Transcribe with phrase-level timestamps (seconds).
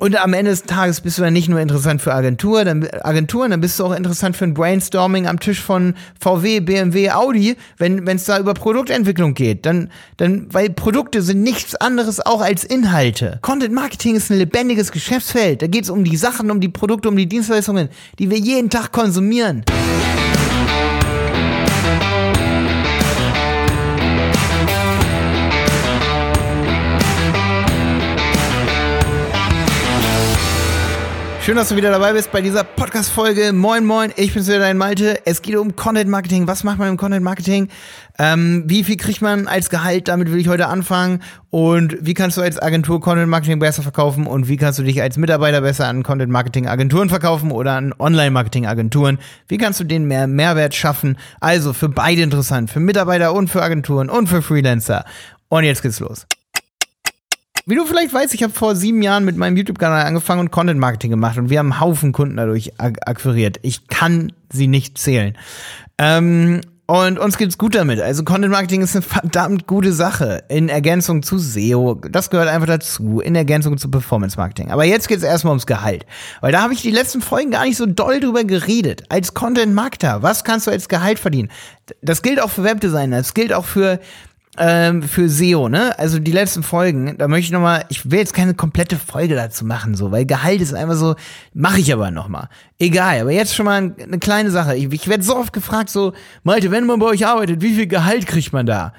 [0.00, 3.50] Und am Ende des Tages bist du dann nicht nur interessant für Agentur, dann, Agenturen,
[3.50, 8.06] dann bist du auch interessant für ein Brainstorming am Tisch von VW, BMW, Audi, wenn
[8.06, 9.66] es da über Produktentwicklung geht.
[9.66, 13.40] Dann, dann, weil Produkte sind nichts anderes auch als Inhalte.
[13.42, 15.62] Content Marketing ist ein lebendiges Geschäftsfeld.
[15.62, 17.88] Da geht es um die Sachen, um die Produkte, um die Dienstleistungen,
[18.20, 19.64] die wir jeden Tag konsumieren.
[31.48, 33.54] Schön, dass du wieder dabei bist bei dieser Podcast-Folge.
[33.54, 35.24] Moin, moin, ich bin's wieder dein Malte.
[35.24, 36.46] Es geht um Content Marketing.
[36.46, 37.68] Was macht man im Content Marketing?
[38.18, 40.08] Ähm, wie viel kriegt man als Gehalt?
[40.08, 41.22] Damit will ich heute anfangen.
[41.48, 44.26] Und wie kannst du als Agentur Content Marketing besser verkaufen?
[44.26, 47.94] Und wie kannst du dich als Mitarbeiter besser an Content Marketing Agenturen verkaufen oder an
[47.98, 49.18] Online Marketing Agenturen?
[49.46, 51.16] Wie kannst du denen mehr Mehrwert schaffen?
[51.40, 52.70] Also für beide interessant.
[52.70, 55.06] Für Mitarbeiter und für Agenturen und für Freelancer.
[55.48, 56.26] Und jetzt geht's los.
[57.68, 60.80] Wie du vielleicht weißt, ich habe vor sieben Jahren mit meinem YouTube-Kanal angefangen und Content
[60.80, 63.58] Marketing gemacht und wir haben einen Haufen Kunden dadurch akquiriert.
[63.60, 65.36] Ich kann sie nicht zählen.
[65.98, 68.00] Ähm, und uns geht's gut damit.
[68.00, 71.96] Also Content Marketing ist eine verdammt gute Sache in Ergänzung zu SEO.
[71.96, 74.70] Das gehört einfach dazu, in Ergänzung zu Performance Marketing.
[74.70, 76.06] Aber jetzt geht's erstmal ums Gehalt.
[76.40, 79.02] Weil da habe ich die letzten Folgen gar nicht so doll drüber geredet.
[79.10, 81.50] Als Content Marketer, was kannst du als Gehalt verdienen?
[82.00, 84.00] Das gilt auch für Webdesigner, das gilt auch für
[84.58, 85.98] ähm, für SEO, ne?
[85.98, 89.64] Also die letzten Folgen, da möchte ich nochmal, ich will jetzt keine komplette Folge dazu
[89.64, 91.14] machen, so, weil Gehalt ist einfach so,
[91.54, 92.48] mache ich aber nochmal.
[92.78, 94.76] Egal, aber jetzt schon mal eine kleine Sache.
[94.76, 97.86] Ich, ich werde so oft gefragt, so, Malte, wenn man bei euch arbeitet, wie viel
[97.86, 98.92] Gehalt kriegt man da?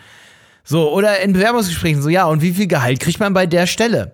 [0.63, 4.13] So, oder in Bewerbungsgesprächen, so, ja, und wie viel Gehalt kriegt man bei der Stelle?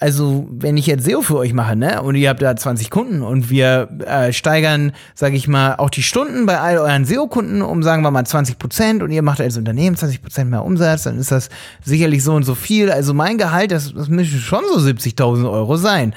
[0.00, 3.20] also wenn ich jetzt SEO für euch mache, ne, und ihr habt da 20 Kunden
[3.20, 7.82] und wir äh, steigern, sage ich mal, auch die Stunden bei all euren SEO-Kunden um,
[7.82, 11.18] sagen wir mal, 20 Prozent und ihr macht als Unternehmen 20 Prozent mehr Umsatz, dann
[11.18, 11.50] ist das
[11.84, 12.90] sicherlich so und so viel.
[12.90, 16.14] Also mein Gehalt, das, das müsste schon so 70.000 Euro sein.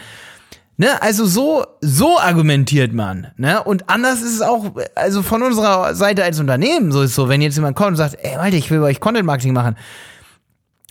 [0.77, 3.27] Ne, also so, so argumentiert man.
[3.35, 3.61] Ne?
[3.63, 7.27] Und anders ist es auch, also von unserer Seite als Unternehmen, so ist es so,
[7.27, 9.75] wenn jetzt jemand kommt und sagt, ey, Alter, ich will bei euch Content Marketing machen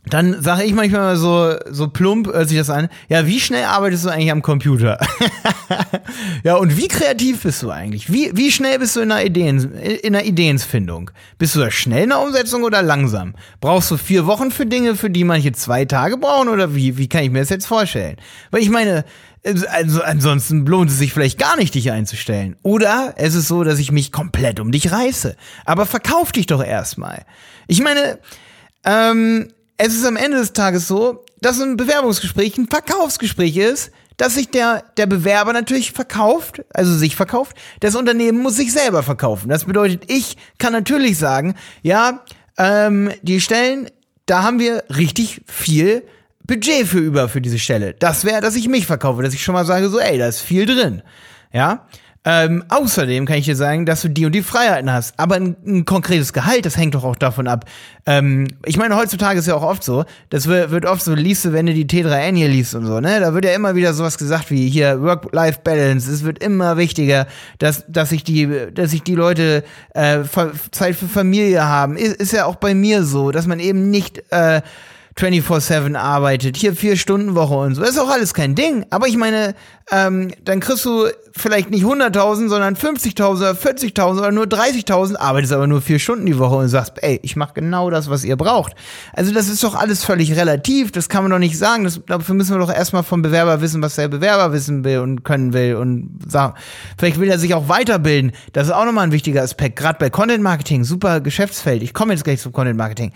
[0.08, 4.04] dann sage ich manchmal so, so plump, hört sich das an, ja, wie schnell arbeitest
[4.04, 4.98] du eigentlich am Computer?
[6.44, 8.12] ja, und wie kreativ bist du eigentlich?
[8.12, 11.10] Wie, wie schnell bist du in einer, Ideen, in einer Ideensfindung?
[11.38, 13.34] Bist du da schnell in der Umsetzung oder langsam?
[13.60, 17.08] Brauchst du vier Wochen für Dinge, für die manche zwei Tage brauchen oder wie, wie
[17.08, 18.16] kann ich mir das jetzt vorstellen?
[18.52, 19.04] Weil ich meine,
[19.70, 22.56] also ansonsten lohnt es sich vielleicht gar nicht, dich einzustellen.
[22.62, 25.36] Oder es ist so, dass ich mich komplett um dich reiße.
[25.64, 27.24] Aber verkauf dich doch erstmal.
[27.66, 28.18] Ich meine,
[28.84, 34.34] ähm, es ist am Ende des Tages so, dass ein Bewerbungsgespräch ein Verkaufsgespräch ist, dass
[34.34, 37.56] sich der, der Bewerber natürlich verkauft, also sich verkauft.
[37.80, 39.48] Das Unternehmen muss sich selber verkaufen.
[39.48, 42.24] Das bedeutet, ich kann natürlich sagen, ja,
[42.56, 43.90] ähm, die Stellen,
[44.24, 46.02] da haben wir richtig viel
[46.46, 47.92] Budget für über für diese Stelle.
[47.94, 50.40] Das wäre, dass ich mich verkaufe, dass ich schon mal sage, so, ey, da ist
[50.40, 51.02] viel drin.
[51.52, 51.86] Ja.
[52.28, 55.14] Ähm, außerdem kann ich dir sagen, dass du die und die Freiheiten hast.
[55.16, 57.66] Aber ein, ein konkretes Gehalt, das hängt doch auch davon ab.
[58.04, 61.44] Ähm, ich meine, heutzutage ist ja auch oft so, das wird, wird oft so, liest
[61.44, 63.20] du, wenn du die T3N hier liest und so, ne?
[63.20, 66.10] Da wird ja immer wieder sowas gesagt wie hier Work-Life-Balance.
[66.10, 67.28] Es wird immer wichtiger,
[67.58, 69.62] dass, dass sich die, dass sich die Leute
[69.94, 70.24] äh,
[70.72, 71.96] Zeit für Familie haben.
[71.96, 74.62] Ist, ist ja auch bei mir so, dass man eben nicht äh,
[75.18, 77.80] 24-7 arbeitet, hier vier Stunden Woche und so.
[77.80, 78.84] Das ist auch alles kein Ding.
[78.90, 79.54] Aber ich meine,
[79.90, 85.54] ähm, dann kriegst du vielleicht nicht 100.000, sondern 50.000 oder 40.000 oder nur 30.000, arbeitest
[85.54, 88.36] aber nur vier Stunden die Woche und sagst, ey, ich mache genau das, was ihr
[88.36, 88.74] braucht.
[89.14, 90.92] Also das ist doch alles völlig relativ.
[90.92, 91.84] Das kann man doch nicht sagen.
[91.84, 95.24] Das, dafür müssen wir doch erstmal vom Bewerber wissen, was der Bewerber wissen will und
[95.24, 96.54] können will und sagen.
[96.98, 98.32] Vielleicht will er sich auch weiterbilden.
[98.52, 99.76] Das ist auch nochmal ein wichtiger Aspekt.
[99.76, 101.82] Gerade bei Content Marketing, super Geschäftsfeld.
[101.82, 103.12] Ich komme jetzt gleich zum Content Marketing.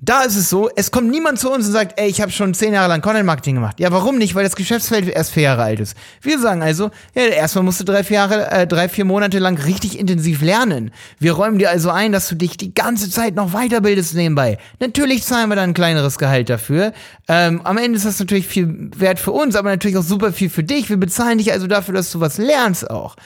[0.00, 2.54] Da ist es so, es kommt niemand zu uns und sagt, ey, ich habe schon
[2.54, 3.80] zehn Jahre lang Content Marketing gemacht.
[3.80, 4.36] Ja, warum nicht?
[4.36, 5.96] Weil das Geschäftsfeld erst vier Jahre alt ist.
[6.22, 9.58] Wir sagen also, ja, erstmal musst du drei, vier Jahre, äh, drei, vier Monate lang
[9.58, 10.92] richtig intensiv lernen.
[11.18, 14.58] Wir räumen dir also ein, dass du dich die ganze Zeit noch weiterbildest nebenbei.
[14.78, 16.92] Natürlich zahlen wir dann ein kleineres Gehalt dafür.
[17.26, 20.48] Ähm, am Ende ist das natürlich viel wert für uns, aber natürlich auch super viel
[20.48, 20.90] für dich.
[20.90, 23.16] Wir bezahlen dich also dafür, dass du was lernst auch.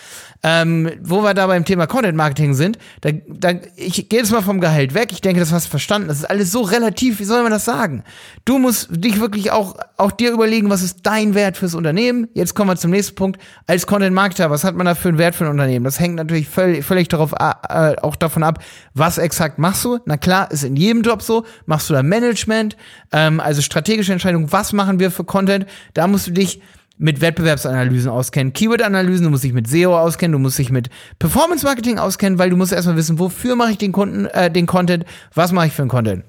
[0.44, 4.42] Ähm, wo wir da beim Thema Content Marketing sind, da, da, ich gehe jetzt mal
[4.42, 5.12] vom Gehalt weg.
[5.12, 6.08] Ich denke, das hast du verstanden.
[6.08, 7.20] Das ist alles so relativ.
[7.20, 8.02] Wie soll man das sagen?
[8.44, 12.28] Du musst dich wirklich auch, auch dir überlegen, was ist dein Wert fürs Unternehmen?
[12.34, 13.40] Jetzt kommen wir zum nächsten Punkt.
[13.68, 15.84] Als Content Marketer, was hat man da für einen Wert für ein Unternehmen?
[15.84, 18.58] Das hängt natürlich völlig, völlig darauf, äh, auch davon ab,
[18.94, 19.98] was exakt machst du.
[20.06, 21.44] Na klar, ist in jedem Job so.
[21.66, 22.76] Machst du da Management,
[23.12, 25.66] ähm, also strategische Entscheidung, was machen wir für Content?
[25.94, 26.60] Da musst du dich
[26.98, 31.98] mit Wettbewerbsanalysen auskennen, Keyword-Analysen, du musst dich mit SEO auskennen, du musst dich mit Performance-Marketing
[31.98, 35.04] auskennen, weil du musst erstmal wissen, wofür mache ich den Kunden, äh, den Content,
[35.34, 36.24] was mache ich für einen Content.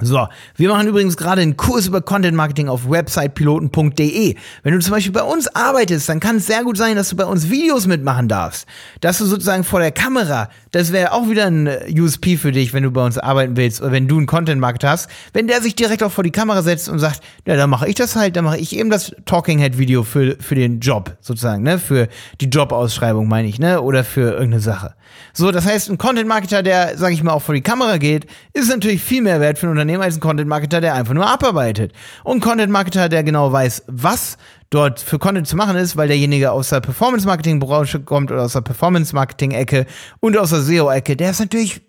[0.00, 0.26] So,
[0.56, 4.34] wir machen übrigens gerade einen Kurs über Content Marketing auf websitepiloten.de.
[4.64, 7.16] Wenn du zum Beispiel bei uns arbeitest, dann kann es sehr gut sein, dass du
[7.16, 8.66] bei uns Videos mitmachen darfst.
[9.00, 12.82] Dass du sozusagen vor der Kamera, das wäre auch wieder ein USP für dich, wenn
[12.82, 15.76] du bei uns arbeiten willst oder wenn du einen Content Marketer hast, wenn der sich
[15.76, 18.46] direkt auch vor die Kamera setzt und sagt, ja, dann mache ich das halt, dann
[18.46, 22.08] mache ich eben das Talking Head Video für, für den Job sozusagen, ne, für
[22.40, 24.94] die Jobausschreibung meine ich, ne, oder für irgendeine Sache.
[25.32, 28.26] So, das heißt, ein Content Marketer, der, sag ich mal, auch vor die Kamera geht,
[28.52, 31.26] ist natürlich viel mehr wert für ein Unternehmen als ein Content Marketer, der einfach nur
[31.26, 31.92] abarbeitet.
[32.24, 34.38] Und ein Content Marketer, der genau weiß, was
[34.70, 38.42] dort für Content zu machen ist, weil derjenige aus der Performance Marketing Branche kommt oder
[38.42, 39.86] aus der Performance Marketing Ecke
[40.20, 41.82] und aus der SEO Ecke, der ist natürlich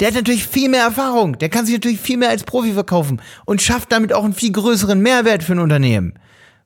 [0.00, 3.20] der hat natürlich viel mehr Erfahrung, der kann sich natürlich viel mehr als Profi verkaufen
[3.46, 6.14] und schafft damit auch einen viel größeren Mehrwert für ein Unternehmen.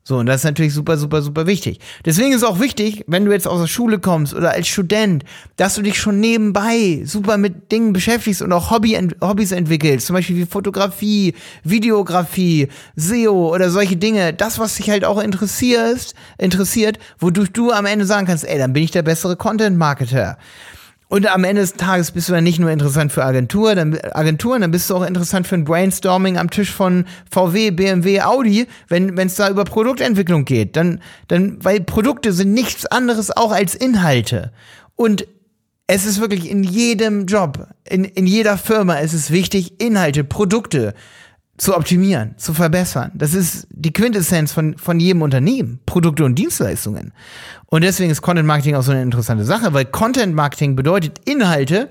[0.04, 1.78] So, und das ist natürlich super, super, super wichtig.
[2.04, 5.24] Deswegen ist auch wichtig, wenn du jetzt aus der Schule kommst oder als Student,
[5.56, 10.06] dass du dich schon nebenbei super mit Dingen beschäftigst und auch Hobby, Hobbys entwickelst.
[10.06, 14.32] Zum Beispiel wie Fotografie, Videografie, SEO oder solche Dinge.
[14.32, 18.72] Das, was dich halt auch interessiert, interessiert, wodurch du am Ende sagen kannst, ey, dann
[18.72, 20.36] bin ich der bessere Content-Marketer.
[21.12, 24.62] Und am Ende des Tages bist du dann nicht nur interessant für Agentur, dann, Agenturen,
[24.62, 29.18] dann bist du auch interessant für ein Brainstorming am Tisch von VW, BMW, Audi, wenn
[29.18, 30.74] es da über Produktentwicklung geht.
[30.74, 34.52] Dann, dann, weil Produkte sind nichts anderes auch als Inhalte.
[34.96, 35.26] Und
[35.86, 40.94] es ist wirklich in jedem Job, in, in jeder Firma, es ist wichtig, Inhalte, Produkte
[41.58, 43.12] zu optimieren, zu verbessern.
[43.14, 47.12] Das ist die Quintessenz von, von jedem Unternehmen, Produkte und Dienstleistungen.
[47.66, 51.90] Und deswegen ist Content Marketing auch so eine interessante Sache, weil Content Marketing bedeutet Inhalte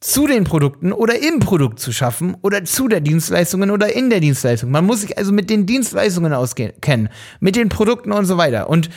[0.00, 4.20] zu den Produkten oder im Produkt zu schaffen oder zu der Dienstleistungen oder in der
[4.20, 4.70] Dienstleistung.
[4.70, 7.08] Man muss sich also mit den Dienstleistungen auskennen,
[7.40, 8.68] mit den Produkten und so weiter.
[8.68, 8.90] Und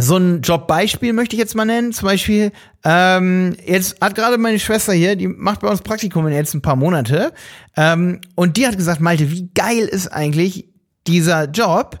[0.00, 1.92] so ein Jobbeispiel möchte ich jetzt mal nennen.
[1.92, 2.52] Zum Beispiel,
[2.84, 6.62] ähm, jetzt hat gerade meine Schwester hier, die macht bei uns Praktikum in jetzt ein
[6.62, 7.32] paar Monate.
[7.76, 10.68] Ähm, und die hat gesagt, Malte, wie geil ist eigentlich
[11.06, 11.98] dieser Job?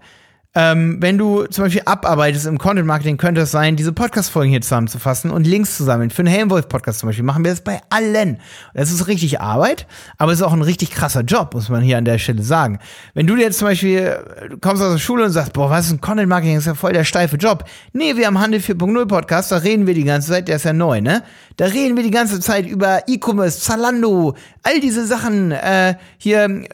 [0.54, 4.62] Ähm, wenn du zum Beispiel abarbeitest im Content Marketing, könnte es sein, diese Podcast-Folgen hier
[4.62, 6.08] zusammenzufassen und Links zu sammeln.
[6.10, 8.38] Für einen Helmwolf-Podcast zum Beispiel machen wir das bei allen.
[8.72, 9.86] Das ist richtig Arbeit,
[10.16, 12.78] aber es ist auch ein richtig krasser Job, muss man hier an der Stelle sagen.
[13.12, 14.18] Wenn du jetzt zum Beispiel,
[14.62, 16.54] kommst aus der Schule und sagst, boah, was ist ein Content Marketing?
[16.54, 17.64] Das ist ja voll der steife Job.
[17.92, 20.72] Nee, wir haben Handel 4.0 Podcast, da reden wir die ganze Zeit, der ist ja
[20.72, 21.22] neu, ne?
[21.56, 26.64] Da reden wir die ganze Zeit über E-Commerce, Zalando, all diese Sachen, äh, hier,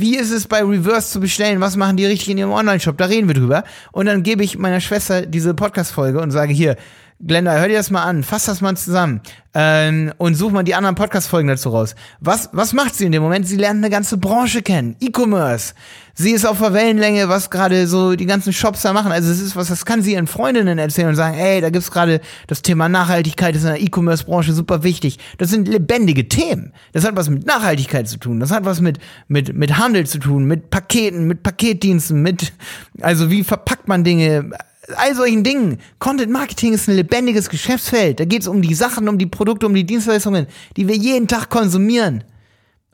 [0.00, 1.60] wie ist es bei Reverse zu bestellen?
[1.60, 2.96] Was machen die richtig in ihrem Online-Shop?
[2.96, 3.64] Da reden wir drüber.
[3.92, 6.76] Und dann gebe ich meiner Schwester diese Podcast-Folge und sage hier,
[7.24, 9.22] Glenda, hör dir das mal an, fass das mal zusammen
[9.54, 11.94] ähm, und such mal die anderen Podcast-Folgen dazu raus.
[12.20, 13.48] Was, was macht sie in dem Moment?
[13.48, 15.72] Sie lernt eine ganze Branche kennen, E-Commerce.
[16.12, 19.12] Sie ist auf der Wellenlänge, was gerade so die ganzen Shops da machen.
[19.12, 21.90] Also es ist was, das kann sie ihren Freundinnen erzählen und sagen, ey, da gibt's
[21.90, 25.18] gerade das Thema Nachhaltigkeit ist in der E-Commerce-Branche super wichtig.
[25.38, 26.74] Das sind lebendige Themen.
[26.92, 28.40] Das hat was mit Nachhaltigkeit zu tun.
[28.40, 32.52] Das hat was mit mit mit Handel zu tun, mit Paketen, mit Paketdiensten, mit
[33.00, 34.50] also wie verpackt man Dinge
[34.94, 35.78] all solchen Dingen.
[35.98, 38.20] Content Marketing ist ein lebendiges Geschäftsfeld.
[38.20, 41.28] Da geht es um die Sachen, um die Produkte, um die Dienstleistungen, die wir jeden
[41.28, 42.24] Tag konsumieren.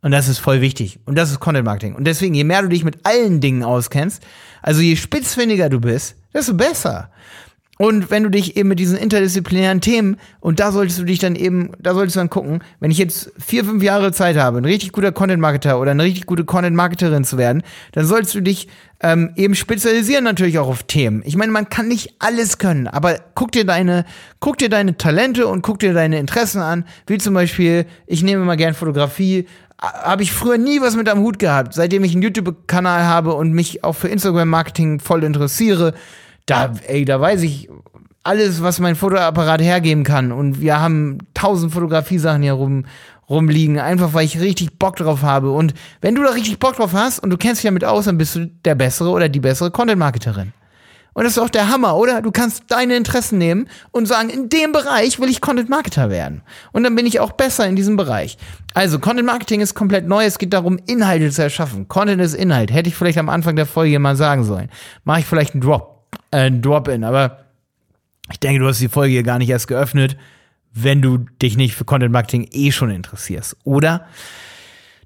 [0.00, 0.98] Und das ist voll wichtig.
[1.04, 1.94] Und das ist Content Marketing.
[1.94, 4.22] Und deswegen, je mehr du dich mit allen Dingen auskennst,
[4.60, 7.10] also je spitzfindiger du bist, desto besser.
[7.82, 11.34] Und wenn du dich eben mit diesen interdisziplinären Themen, und da solltest du dich dann
[11.34, 14.64] eben, da solltest du dann gucken, wenn ich jetzt vier, fünf Jahre Zeit habe, ein
[14.64, 18.68] richtig guter Content-Marketer oder eine richtig gute Content-Marketerin zu werden, dann sollst du dich
[19.00, 21.22] ähm, eben spezialisieren natürlich auch auf Themen.
[21.24, 24.04] Ich meine, man kann nicht alles können, aber guck dir deine,
[24.38, 28.44] guck dir deine Talente und guck dir deine Interessen an, wie zum Beispiel, ich nehme
[28.44, 29.48] mal gern Fotografie,
[29.80, 31.74] habe ich früher nie was mit am Hut gehabt.
[31.74, 35.94] Seitdem ich einen YouTube-Kanal habe und mich auch für Instagram-Marketing voll interessiere,
[36.46, 37.68] da, ey, da weiß ich
[38.24, 40.32] alles, was mein Fotoapparat hergeben kann.
[40.32, 42.84] Und wir haben tausend Fotografiesachen hier rum,
[43.28, 45.50] rumliegen, einfach weil ich richtig Bock drauf habe.
[45.50, 48.18] Und wenn du da richtig Bock drauf hast und du kennst dich damit aus, dann
[48.18, 50.52] bist du der bessere oder die bessere Content-Marketerin.
[51.14, 52.22] Und das ist auch der Hammer, oder?
[52.22, 56.40] Du kannst deine Interessen nehmen und sagen, in dem Bereich will ich Content Marketer werden.
[56.72, 58.38] Und dann bin ich auch besser in diesem Bereich.
[58.72, 60.24] Also, Content Marketing ist komplett neu.
[60.24, 61.86] Es geht darum, Inhalte zu erschaffen.
[61.86, 62.72] Content ist Inhalt.
[62.72, 64.70] Hätte ich vielleicht am Anfang der Folge mal sagen sollen.
[65.04, 65.91] Mache ich vielleicht einen Drop
[66.32, 67.38] äh, Drop-In, aber
[68.30, 70.16] Ich denke, du hast die Folge hier gar nicht erst geöffnet,
[70.72, 74.06] wenn du dich nicht für Content Marketing eh schon interessierst, oder?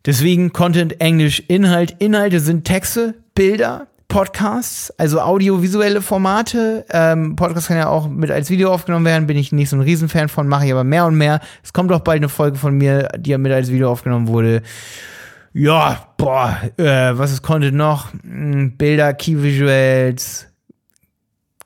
[0.04, 1.97] Deswegen Content, Englisch, Inhalt.
[1.99, 6.85] Inhalte sind Texte, Bilder, Podcasts, also audiovisuelle Formate.
[6.90, 9.83] Ähm, Podcast kann ja auch mit als Video aufgenommen werden, bin ich nicht so ein
[9.83, 11.40] Riesenfan von, mache ich aber mehr und mehr.
[11.64, 14.62] Es kommt auch bald eine Folge von mir, die ja mit als Video aufgenommen wurde.
[15.52, 18.12] Ja, boah, äh, was ist Content noch?
[18.23, 20.47] Hm, Bilder, Key Visuals.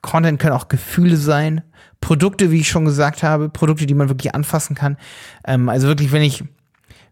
[0.03, 1.63] Content können auch Gefühle sein.
[2.01, 4.97] Produkte, wie ich schon gesagt habe, Produkte, die man wirklich anfassen kann.
[5.45, 6.45] Ähm, also wirklich, wenn ich,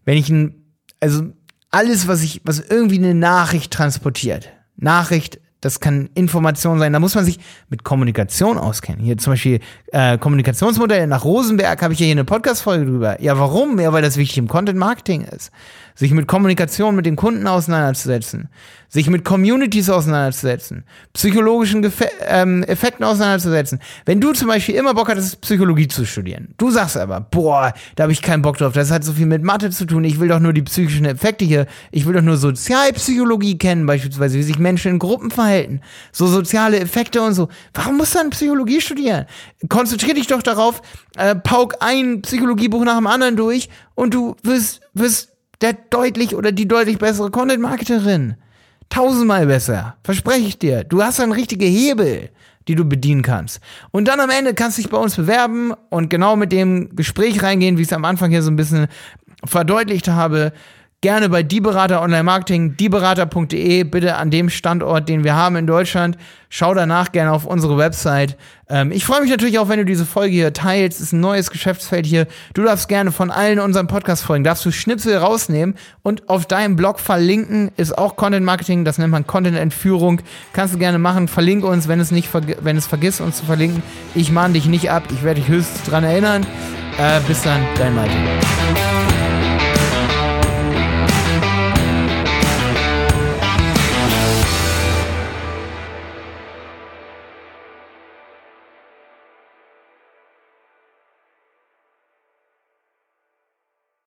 [0.05, 1.31] wenn ich ein, also
[1.71, 6.93] alles, was ich, was irgendwie eine Nachricht transportiert, Nachricht, das kann Information sein.
[6.93, 7.39] Da muss man sich
[7.69, 9.01] mit Kommunikation auskennen.
[9.01, 9.59] Hier zum Beispiel
[9.91, 13.21] äh, Kommunikationsmodelle nach Rosenberg habe ich ja hier eine Podcast-Folge drüber.
[13.21, 13.79] Ja, warum?
[13.79, 15.51] Ja, weil das wichtig im Content-Marketing ist.
[15.95, 18.49] Sich mit Kommunikation mit den Kunden auseinanderzusetzen
[18.89, 23.79] sich mit Communities auseinanderzusetzen, psychologischen Gefe ähm, Effekten auseinanderzusetzen.
[24.05, 28.03] Wenn du zum Beispiel immer Bock hattest, Psychologie zu studieren, du sagst aber, boah, da
[28.03, 30.27] habe ich keinen Bock drauf, das hat so viel mit Mathe zu tun, ich will
[30.27, 34.57] doch nur die psychischen Effekte hier, ich will doch nur Sozialpsychologie kennen, beispielsweise, wie sich
[34.57, 35.48] Menschen in Gruppen verhalten,
[36.11, 37.49] so soziale Effekte und so.
[37.73, 39.25] Warum musst du dann Psychologie studieren?
[39.67, 40.81] Konzentrier dich doch darauf,
[41.17, 46.51] äh, pauk ein Psychologiebuch nach dem anderen durch und du wirst, wirst der deutlich oder
[46.51, 48.35] die deutlich bessere Content-Marketerin.
[48.89, 49.97] Tausendmal besser.
[50.03, 50.83] Verspreche ich dir.
[50.83, 52.29] Du hast dann richtige Hebel,
[52.67, 53.59] die du bedienen kannst.
[53.91, 57.43] Und dann am Ende kannst du dich bei uns bewerben und genau mit dem Gespräch
[57.43, 58.87] reingehen, wie ich es am Anfang hier so ein bisschen
[59.45, 60.53] verdeutlicht habe
[61.01, 65.65] gerne bei Die Berater Online Marketing, dieberater.de, bitte an dem Standort, den wir haben in
[65.65, 66.17] Deutschland.
[66.49, 68.35] Schau danach gerne auf unsere Website.
[68.67, 70.99] Ähm, ich freue mich natürlich auch, wenn du diese Folge hier teilst.
[70.99, 72.27] Ist ein neues Geschäftsfeld hier.
[72.53, 76.99] Du darfst gerne von allen unseren Podcast-Folgen, darfst du Schnipsel rausnehmen und auf deinem Blog
[76.99, 77.71] verlinken.
[77.77, 80.21] Ist auch Content Marketing, das nennt man Content-Entführung.
[80.51, 81.29] Kannst du gerne machen.
[81.29, 83.83] Verlink uns, wenn es nicht, wenn es vergisst, uns zu verlinken.
[84.15, 85.03] Ich mahne dich nicht ab.
[85.13, 86.45] Ich werde dich höchstens dran erinnern.
[86.97, 88.15] Äh, bis dann, dein Malte.